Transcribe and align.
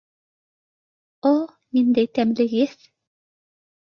—О-о-о, 1.31 1.51
ниндәй 1.77 2.09
тәмле 2.19 2.47
еҫ! 2.53 2.73